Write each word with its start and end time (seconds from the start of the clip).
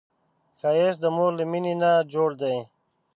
ښایست 0.59 0.99
د 1.01 1.05
مور 1.15 1.31
له 1.39 1.43
مینې 1.51 1.73
نه 1.81 1.91
جوړ 2.13 2.29
دی 2.41 2.57